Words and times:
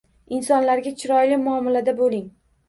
Insonlarga 0.37 0.93
chiroyli 1.01 1.39
muomalada 1.43 1.95
bo‘ling. 2.01 2.27